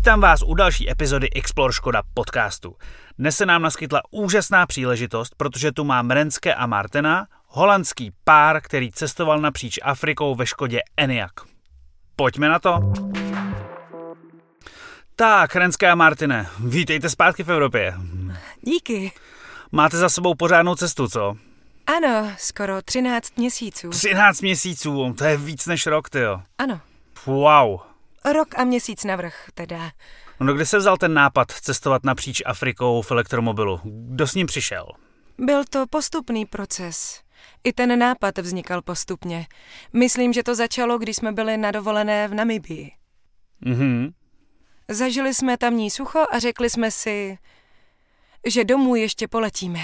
[0.00, 2.76] Vítám vás u další epizody Explore Škoda podcastu.
[3.18, 8.92] Dnes se nám naskytla úžasná příležitost, protože tu mám Renske a Martina, holandský pár, který
[8.92, 11.30] cestoval napříč Afrikou ve Škodě Eniak.
[12.16, 12.92] Pojďme na to!
[15.16, 17.94] Tak, Renské a Martine, vítejte zpátky v Evropě.
[18.60, 19.12] Díky.
[19.72, 21.36] Máte za sebou pořádnou cestu, co?
[21.96, 23.90] Ano, skoro 13 měsíců.
[23.90, 26.42] 13 měsíců, to je víc než rok, tyjo.
[26.58, 26.80] Ano,
[27.26, 27.89] Wow.
[28.24, 29.90] Rok a měsíc navrh teda.
[30.40, 33.80] No kde se vzal ten nápad cestovat napříč Afrikou v elektromobilu?
[33.84, 34.86] Kdo s ním přišel?
[35.38, 37.22] Byl to postupný proces.
[37.64, 39.46] I ten nápad vznikal postupně.
[39.92, 42.92] Myslím, že to začalo, když jsme byli na dovolené v Namibii.
[43.60, 44.10] Mhm.
[44.88, 47.38] Zažili jsme tamní sucho a řekli jsme si,
[48.46, 49.80] že domů ještě poletíme,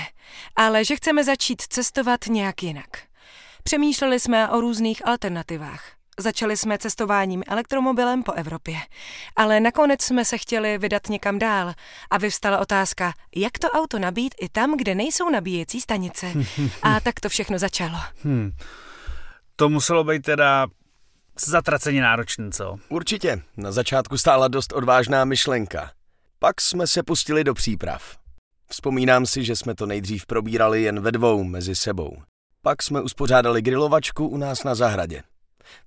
[0.57, 2.89] ale že chceme začít cestovat nějak jinak.
[3.63, 5.96] Přemýšleli jsme o různých alternativách.
[6.21, 8.77] Začali jsme cestováním elektromobilem po Evropě,
[9.37, 11.75] ale nakonec jsme se chtěli vydat někam dál
[12.11, 16.33] a vyvstala otázka, jak to auto nabít i tam, kde nejsou nabíjecí stanice.
[16.83, 17.99] A tak to všechno začalo.
[18.25, 18.51] Hm.
[19.57, 20.67] To muselo být teda
[21.41, 22.77] zatraceně náročný, co?
[22.89, 25.91] Určitě, na začátku stála dost odvážná myšlenka.
[26.39, 28.17] Pak jsme se pustili do příprav.
[28.69, 32.17] Vzpomínám si, že jsme to nejdřív probírali jen ve dvou mezi sebou.
[32.63, 35.23] Pak jsme uspořádali grilovačku u nás na zahradě.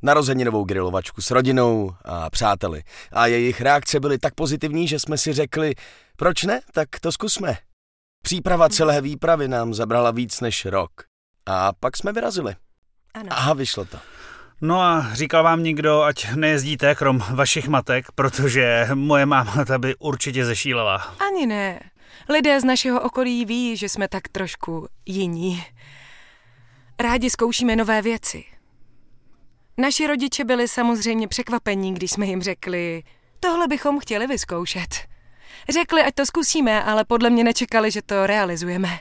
[0.02, 2.84] Narozeninovou grilovačku s rodinou a přáteli.
[3.12, 5.74] A jejich reakce byly tak pozitivní, že jsme si řekli,
[6.16, 7.58] proč ne, tak to zkusme.
[8.24, 10.92] Příprava celé výpravy nám zabrala víc než rok.
[11.46, 12.56] A pak jsme vyrazili.
[13.14, 13.30] Ano.
[13.32, 13.98] A vyšlo to.
[14.62, 19.96] No a říkal vám někdo, ať nejezdíte krom vašich matek, protože moje máma ta by
[19.96, 21.16] určitě zešílela.
[21.28, 21.80] Ani ne.
[22.30, 25.64] Lidé z našeho okolí ví, že jsme tak trošku jiní.
[27.00, 28.44] Rádi zkoušíme nové věci.
[29.80, 33.04] Naši rodiče byli samozřejmě překvapení, když jsme jim řekli,
[33.40, 34.88] tohle bychom chtěli vyzkoušet.
[35.70, 39.00] Řekli, ať to zkusíme, ale podle mě nečekali, že to realizujeme.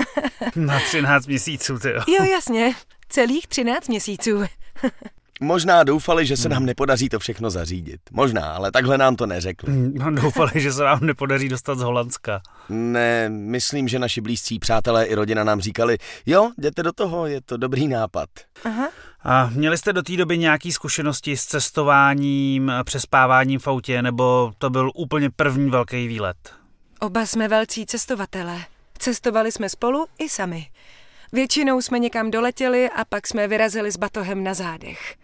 [0.56, 1.88] Na 13 měsíců, ty.
[1.88, 2.74] Jo, jasně.
[3.08, 4.30] Celých 13 měsíců.
[5.40, 8.00] Možná doufali, že se nám nepodaří to všechno zařídit.
[8.12, 9.72] Možná, ale takhle nám to neřekli.
[9.92, 12.42] No, doufali, že se vám nepodaří dostat z Holandska.
[12.68, 17.40] Ne, myslím, že naši blízcí přátelé i rodina nám říkali, jo, jděte do toho, je
[17.40, 18.28] to dobrý nápad.
[18.64, 18.88] Aha.
[19.24, 24.70] A měli jste do té doby nějaké zkušenosti s cestováním, přespáváním v autě, nebo to
[24.70, 26.36] byl úplně první velký výlet?
[27.00, 28.64] Oba jsme velcí cestovatelé.
[28.98, 30.70] Cestovali jsme spolu i sami.
[31.32, 35.16] Většinou jsme někam doletěli a pak jsme vyrazili s batohem na zádech.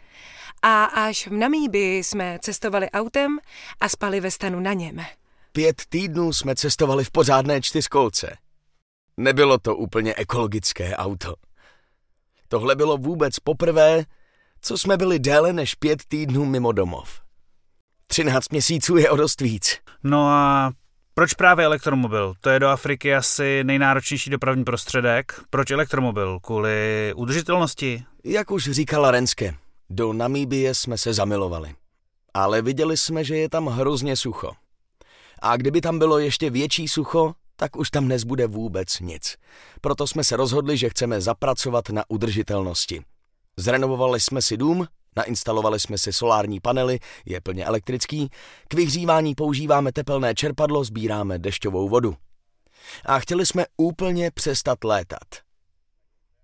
[0.63, 3.39] A až v Namíbii jsme cestovali autem
[3.81, 5.01] a spali ve stanu na něm.
[5.53, 8.37] Pět týdnů jsme cestovali v pořádné čtyřkolce.
[9.17, 11.35] Nebylo to úplně ekologické auto.
[12.49, 14.05] Tohle bylo vůbec poprvé,
[14.61, 17.21] co jsme byli déle než pět týdnů mimo domov.
[18.07, 19.79] Třináct měsíců je o dost víc.
[20.05, 20.73] No a
[21.15, 22.35] proč právě elektromobil?
[22.41, 25.41] To je do Afriky asi nejnáročnější dopravní prostředek.
[25.51, 26.41] Proč elektromobil?
[26.41, 28.05] Kvůli udržitelnosti?
[28.25, 29.55] Jak už říkala Renske,
[29.91, 31.75] do Namíbie jsme se zamilovali.
[32.35, 34.53] Ale viděli jsme, že je tam hrozně sucho.
[35.43, 39.37] A kdyby tam bylo ještě větší sucho, tak už tam nezbude vůbec nic.
[39.81, 43.03] Proto jsme se rozhodli, že chceme zapracovat na udržitelnosti.
[43.57, 44.87] Zrenovovali jsme si dům,
[45.17, 48.29] nainstalovali jsme si solární panely, je plně elektrický,
[48.69, 52.17] k vyhřívání používáme tepelné čerpadlo, sbíráme dešťovou vodu.
[53.05, 55.29] A chtěli jsme úplně přestat létat.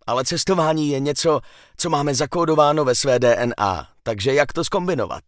[0.07, 1.41] Ale cestování je něco,
[1.77, 5.25] co máme zakódováno ve své DNA, takže jak to skombinovat?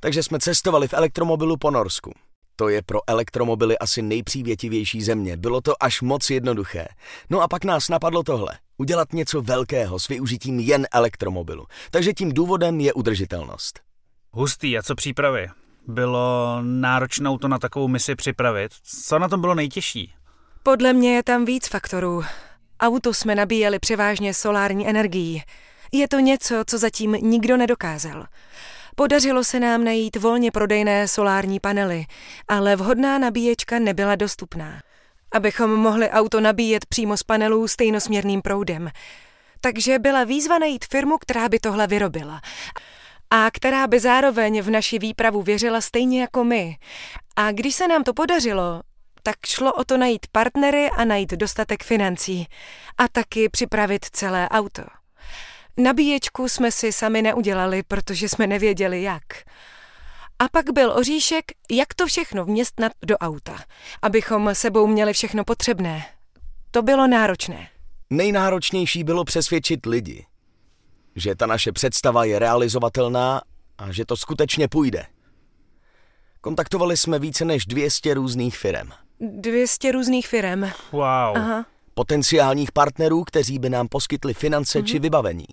[0.00, 2.12] Takže jsme cestovali v elektromobilu po Norsku.
[2.56, 5.36] To je pro elektromobily asi nejpřívětivější země.
[5.36, 6.88] Bylo to až moc jednoduché.
[7.30, 8.58] No a pak nás napadlo tohle.
[8.78, 11.66] Udělat něco velkého s využitím jen elektromobilu.
[11.90, 13.80] Takže tím důvodem je udržitelnost.
[14.32, 15.48] Hustý, a co přípravy?
[15.86, 18.72] Bylo náročnou to na takovou misi připravit.
[18.82, 20.14] Co na tom bylo nejtěžší?
[20.62, 22.24] Podle mě je tam víc faktorů.
[22.80, 25.42] Auto jsme nabíjeli převážně solární energií.
[25.92, 28.26] Je to něco, co zatím nikdo nedokázal.
[28.98, 32.06] Podařilo se nám najít volně prodejné solární panely,
[32.48, 34.80] ale vhodná nabíječka nebyla dostupná.
[35.32, 38.90] Abychom mohli auto nabíjet přímo z panelů stejnosměrným proudem.
[39.60, 42.40] Takže byla výzva najít firmu, která by tohle vyrobila.
[43.30, 46.76] A která by zároveň v naši výpravu věřila stejně jako my.
[47.36, 48.82] A když se nám to podařilo,
[49.22, 52.46] tak šlo o to najít partnery a najít dostatek financí.
[52.98, 54.82] A taky připravit celé auto.
[55.78, 59.22] Nabíječku jsme si sami neudělali, protože jsme nevěděli jak.
[60.38, 63.56] A pak byl oříšek, jak to všechno vměstnat do auta,
[64.02, 66.04] abychom sebou měli všechno potřebné.
[66.70, 67.68] To bylo náročné.
[68.10, 70.26] Nejnáročnější bylo přesvědčit lidi,
[71.16, 73.42] že ta naše představa je realizovatelná
[73.78, 75.06] a že to skutečně půjde.
[76.40, 78.88] Kontaktovali jsme více než 200 různých firm.
[79.20, 80.60] 200 různých firm.
[80.92, 81.02] Wow.
[81.36, 81.66] Aha.
[81.94, 85.46] Potenciálních partnerů, kteří by nám poskytli finance či vybavení.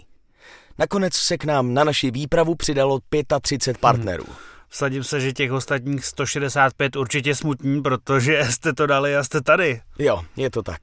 [0.78, 3.00] Nakonec se k nám na naši výpravu přidalo
[3.42, 4.26] 35 partnerů.
[4.70, 9.82] Vsadím se, že těch ostatních 165 určitě smutní, protože jste to dali a jste tady.
[10.00, 10.82] Jo, je to tak.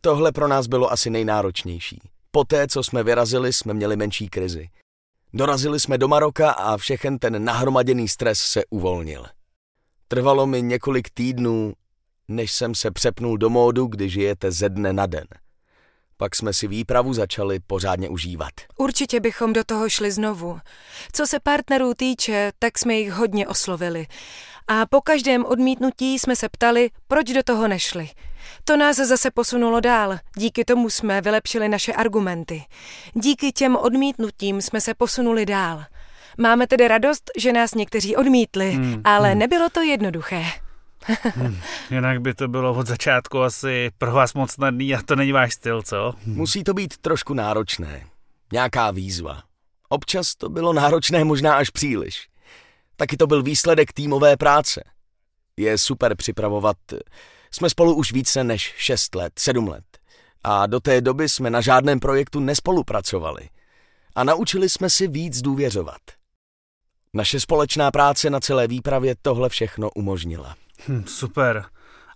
[0.00, 2.00] Tohle pro nás bylo asi nejnáročnější.
[2.30, 4.68] Poté, co jsme vyrazili, jsme měli menší krizi.
[5.34, 9.24] Dorazili jsme do Maroka a všechen ten nahromaděný stres se uvolnil.
[10.08, 11.72] Trvalo mi několik týdnů,
[12.28, 15.24] než jsem se přepnul do módu, kdy žijete ze dne na den.
[16.16, 18.50] Pak jsme si výpravu začali pořádně užívat.
[18.76, 20.58] Určitě bychom do toho šli znovu.
[21.12, 24.06] Co se partnerů týče, tak jsme jich hodně oslovili.
[24.68, 28.08] A po každém odmítnutí jsme se ptali, proč do toho nešli.
[28.64, 30.18] To nás zase posunulo dál.
[30.36, 32.62] Díky tomu jsme vylepšili naše argumenty.
[33.14, 35.84] Díky těm odmítnutím jsme se posunuli dál.
[36.38, 40.44] Máme tedy radost, že nás někteří odmítli, Hmm, ale nebylo to jednoduché.
[41.90, 45.54] Jinak by to bylo od začátku asi pro vás moc snadný a to není váš
[45.54, 46.14] styl, co?
[46.26, 48.06] Musí to být trošku náročné.
[48.52, 49.42] Nějaká výzva.
[49.88, 52.28] Občas to bylo náročné možná až příliš.
[52.96, 54.84] Taky to byl výsledek týmové práce.
[55.56, 56.76] Je super připravovat.
[57.50, 59.84] Jsme spolu už více než 6 let, 7 let.
[60.44, 63.48] A do té doby jsme na žádném projektu nespolupracovali.
[64.14, 66.00] A naučili jsme si víc důvěřovat.
[67.14, 70.56] Naše společná práce na celé výpravě tohle všechno umožnila.
[70.88, 71.64] Hm, super.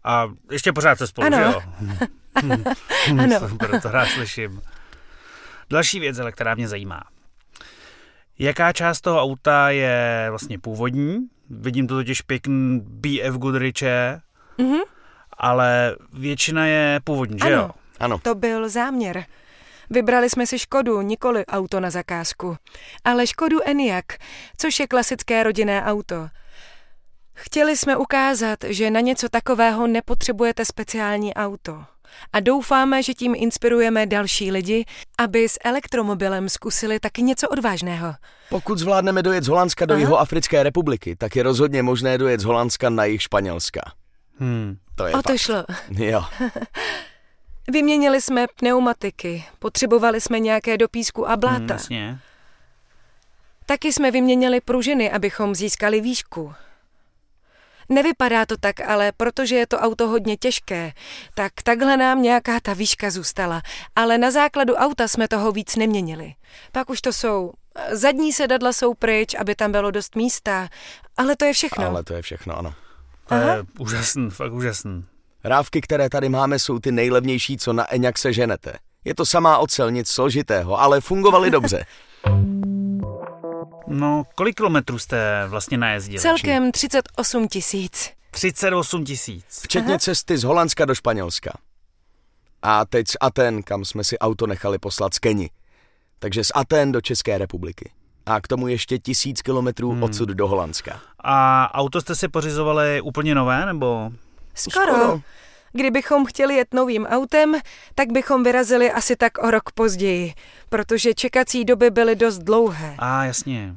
[0.05, 1.37] A ještě pořád se spolu, Ano.
[1.37, 1.63] že jo?
[2.43, 2.65] Hm,
[3.09, 3.49] hm, Ano.
[3.49, 4.63] Super, to rád slyším.
[5.71, 7.03] Další věc, ale která mě zajímá.
[8.39, 11.19] Jaká část toho auta je vlastně původní?
[11.51, 14.21] Vidím to totiž pěkný BF Goodriche,
[14.59, 14.79] Mhm.
[15.39, 17.59] ale většina je původní, že jo?
[17.59, 17.75] Ano.
[18.01, 19.25] Ano, To byl záměr.
[19.91, 22.57] Vybrali jsme si Škodu, nikoli auto na zakázku,
[23.05, 24.05] ale Škodu Enyaq,
[24.57, 26.29] což je klasické rodinné auto.
[27.41, 31.85] Chtěli jsme ukázat, že na něco takového nepotřebujete speciální auto.
[32.33, 34.85] A doufáme, že tím inspirujeme další lidi,
[35.19, 38.15] aby s elektromobilem zkusili taky něco odvážného.
[38.49, 40.01] pokud zvládneme dojet z Holandska do Aha.
[40.01, 43.81] jeho Africké republiky, tak je rozhodně možné dojet z Holandska na jih Španělska.
[44.39, 44.77] Hmm.
[44.95, 45.39] To je O to fakt.
[45.39, 45.65] šlo.
[45.91, 46.25] Jo,
[47.71, 51.75] Vyměnili jsme pneumatiky, potřebovali jsme nějaké do písku a Hmm, bláta.
[51.75, 52.19] jasně.
[53.67, 56.53] Taky jsme vyměnili pružiny, abychom získali výšku.
[57.89, 60.93] Nevypadá to tak, ale protože je to auto hodně těžké,
[61.35, 63.63] tak takhle nám nějaká ta výška zůstala.
[63.97, 66.35] Ale na základu auta jsme toho víc neměnili.
[66.73, 67.53] Pak už to jsou...
[67.93, 70.69] Zadní sedadla jsou pryč, aby tam bylo dost místa,
[71.17, 71.87] ale to je všechno.
[71.87, 72.75] ale to je všechno, ano.
[73.29, 75.05] To je úžasný, fakt úžasný.
[75.45, 78.73] Rávky, které tady máme, jsou ty nejlevnější, co na Eňak se ženete.
[79.05, 81.85] Je to samá ocel, nic složitého, ale fungovaly dobře.
[83.89, 86.21] No, kolik kilometrů jste vlastně najezdili?
[86.21, 88.11] Celkem 38 tisíc.
[88.31, 89.61] 38 tisíc.
[89.63, 91.51] Včetně cesty z Holandska do Španělska.
[92.63, 95.51] A teď z Aten, kam jsme si auto nechali poslat z Keni.
[96.19, 97.91] Takže z Aten do České republiky.
[98.27, 100.03] A k tomu ještě tisíc kilometrů Hmm.
[100.03, 101.01] odsud do Holandska.
[101.25, 104.11] A auto jste si pořizovali úplně nové, nebo?
[104.55, 104.87] Skoro.
[104.93, 105.21] Skoro.
[105.73, 107.55] Kdybychom chtěli jet novým autem,
[107.95, 110.35] tak bychom vyrazili asi tak o rok později,
[110.69, 112.95] protože čekací doby byly dost dlouhé.
[112.99, 113.77] A jasně.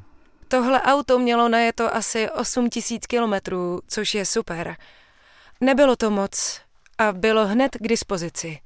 [0.52, 4.76] Tohle auto mělo najeto asi 8 tisíc kilometrů, což je super.
[5.60, 6.60] Nebylo to moc
[6.98, 8.60] a bylo hned k dispozici.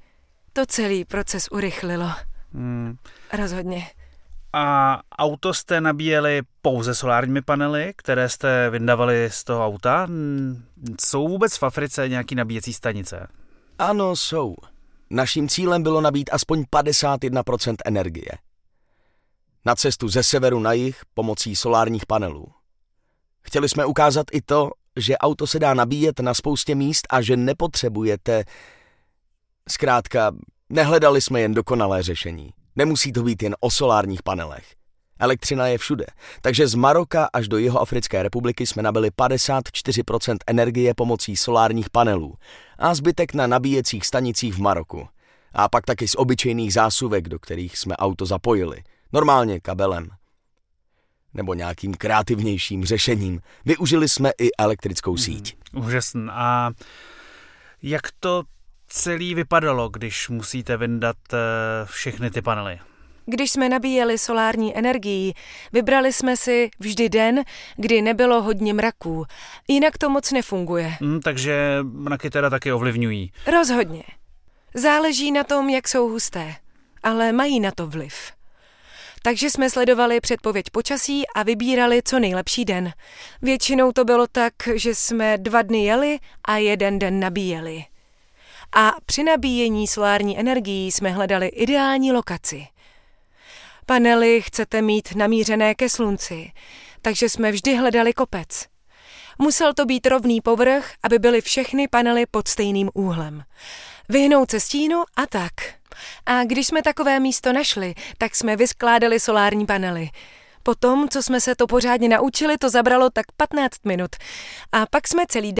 [0.53, 2.09] To celý proces urychlilo.
[2.53, 2.95] Hmm.
[3.33, 3.87] Rozhodně.
[4.53, 10.07] A auto jste nabíjeli pouze solárními panely, které jste vyndavali z toho auta?
[11.01, 13.27] Jsou vůbec v Africe nějaký nabíjecí stanice?
[13.79, 14.55] Ano, jsou.
[15.09, 18.31] Naším cílem bylo nabít aspoň 51% energie.
[19.67, 22.47] Na cestu ze severu na jih pomocí solárních panelů.
[23.41, 27.37] Chtěli jsme ukázat i to, že auto se dá nabíjet na spoustě míst a že
[27.37, 28.43] nepotřebujete...
[29.69, 30.31] Zkrátka,
[30.69, 32.53] nehledali jsme jen dokonalé řešení.
[32.75, 34.75] Nemusí to být jen o solárních panelech.
[35.19, 36.05] Elektřina je všude,
[36.41, 42.33] takže z Maroka až do Jihoafrické republiky jsme nabili 54% energie pomocí solárních panelů
[42.77, 45.07] a zbytek na nabíjecích stanicích v Maroku.
[45.53, 48.83] A pak taky z obyčejných zásuvek, do kterých jsme auto zapojili.
[49.13, 50.09] Normálně kabelem.
[51.33, 53.41] Nebo nějakým kreativnějším řešením.
[53.65, 55.57] Využili jsme i elektrickou síť.
[55.73, 56.27] Úžasný.
[56.31, 56.71] A
[57.83, 58.43] jak to
[58.87, 61.37] celý vypadalo, když musíte vyndat eh,
[61.85, 62.79] všechny ty panely?
[63.25, 65.33] Když jsme nabíjeli solární energií,
[65.73, 67.43] vybrali jsme si vždy den,
[67.75, 69.25] kdy nebylo hodně mraků.
[69.67, 70.97] Jinak to moc nefunguje.
[71.01, 73.31] Hmm, takže mraky teda taky ovlivňují.
[73.57, 74.03] Rozhodně.
[74.73, 76.55] Záleží na tom, jak jsou husté,
[77.03, 78.13] ale mají na to vliv.
[79.27, 82.93] Takže jsme sledovali předpověď počasí a vybírali co nejlepší den.
[83.41, 87.85] Většinou to bylo tak, že jsme dva dny jeli a jeden den nabíjeli.
[88.75, 92.67] A při nabíjení solární energií jsme hledali ideální lokaci.
[93.85, 96.51] Panely chcete mít namířené ke slunci,
[97.01, 98.65] takže jsme vždy hledali kopec.
[99.39, 103.43] Musel to být rovný povrch, aby byly všechny panely pod stejným úhlem.
[104.09, 105.53] Vyhnout se stínu a tak.
[106.25, 110.09] A když jsme takové místo našli, tak jsme vyskládali solární panely.
[110.63, 114.15] Potom, co jsme se to pořádně naučili, to zabralo tak 15 minut.
[114.71, 115.53] A pak jsme celý